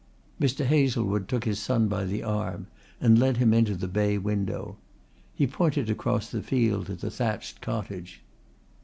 [0.39, 0.65] Mr.
[0.65, 2.65] Hazlewood took his son by the arm
[2.99, 4.77] and led him into the bay window.
[5.35, 8.23] He pointed across the field to the thatched cottage.